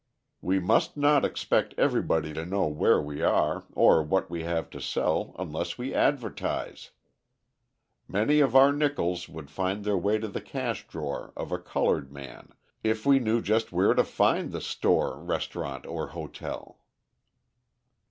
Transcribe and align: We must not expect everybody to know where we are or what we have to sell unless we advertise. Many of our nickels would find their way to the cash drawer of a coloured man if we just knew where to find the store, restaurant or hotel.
We 0.41 0.57
must 0.59 0.97
not 0.97 1.23
expect 1.23 1.75
everybody 1.77 2.33
to 2.33 2.43
know 2.43 2.65
where 2.65 2.99
we 2.99 3.21
are 3.21 3.65
or 3.73 4.01
what 4.01 4.31
we 4.31 4.41
have 4.45 4.67
to 4.71 4.81
sell 4.81 5.35
unless 5.37 5.77
we 5.77 5.93
advertise. 5.93 6.89
Many 8.07 8.39
of 8.39 8.55
our 8.55 8.71
nickels 8.73 9.29
would 9.29 9.51
find 9.51 9.85
their 9.85 9.99
way 9.99 10.17
to 10.17 10.27
the 10.27 10.41
cash 10.41 10.87
drawer 10.87 11.33
of 11.37 11.51
a 11.51 11.59
coloured 11.59 12.11
man 12.11 12.49
if 12.83 13.05
we 13.05 13.19
just 13.41 13.71
knew 13.71 13.77
where 13.77 13.93
to 13.93 14.03
find 14.03 14.51
the 14.51 14.59
store, 14.61 15.19
restaurant 15.19 15.85
or 15.85 16.07
hotel. 16.07 16.79